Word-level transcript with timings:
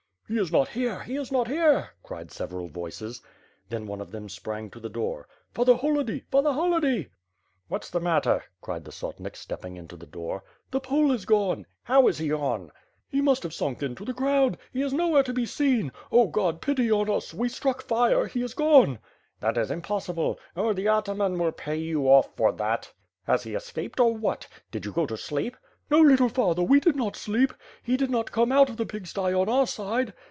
"He 0.33 0.39
is 0.39 0.49
not 0.49 0.69
here, 0.69 1.01
he 1.03 1.17
is 1.17 1.29
not 1.29 1.49
here," 1.49 1.89
cried 2.03 2.31
several 2.31 2.69
voices. 2.69 3.21
Then 3.67 3.85
one 3.85 3.99
of 3.99 4.11
them 4.11 4.29
sprang 4.29 4.69
to 4.69 4.79
the 4.79 4.87
door. 4.87 5.27
"Father 5.53 5.73
Holody! 5.75 6.23
Father 6.31 6.51
Holody!" 6.51 6.77
WITH 6.77 6.79
FIRE 6.79 6.87
AND 6.87 7.03
SWORD. 7.03 7.03
^g^ 7.03 7.09
"What's 7.67 7.89
the 7.89 7.99
matter?" 7.99 8.43
cried 8.61 8.85
the 8.85 8.91
sotnik 8.93 9.35
stepping 9.35 9.75
into 9.75 9.97
the 9.97 10.05
door.. 10.05 10.45
"The 10.71 10.79
Pole 10.79 11.11
has 11.11 11.25
gone.'' 11.25 11.65
"How! 11.83 12.07
is 12.07 12.17
he 12.19 12.29
gone?" 12.29 12.71
"He 13.09 13.19
must 13.19 13.43
have 13.43 13.53
sunk 13.53 13.83
into 13.83 14.05
the 14.05 14.13
ground. 14.13 14.57
He 14.71 14.81
is 14.81 14.93
nowhere 14.93 15.23
to 15.23 15.33
be 15.33 15.45
seen. 15.45 15.91
Oh, 16.13 16.27
God 16.27 16.61
pity 16.61 16.89
on 16.89 17.09
us! 17.09 17.33
We 17.33 17.49
struck 17.49 17.81
fire. 17.81 18.25
He 18.27 18.41
is 18.41 18.53
gone." 18.53 18.99
"That 19.41 19.57
is 19.57 19.69
impossible! 19.69 20.39
Oh, 20.55 20.71
the 20.71 20.87
ataman 20.87 21.39
will 21.39 21.51
pay 21.51 21.75
you 21.75 22.07
off 22.07 22.33
for 22.37 22.53
that. 22.53 22.93
Has 23.27 23.43
he 23.43 23.53
escaped, 23.53 23.99
or 23.99 24.15
what? 24.15 24.47
Did 24.71 24.85
you 24.85 24.93
go 24.93 25.05
to 25.07 25.17
sleep?" 25.17 25.57
"No, 25.89 25.99
little 25.99 26.29
father, 26.29 26.63
we 26.63 26.79
did 26.79 26.95
not 26.95 27.17
sleep. 27.17 27.53
He 27.83 27.97
did 27.97 28.09
not 28.09 28.31
come 28.31 28.49
out 28.53 28.69
of 28.69 28.77
the 28.77 28.85
pig 28.85 29.07
sty 29.07 29.33
on 29.33 29.49
our 29.49 29.67
side." 29.67 30.13